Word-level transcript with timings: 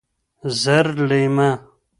زرلېمه 0.61 1.49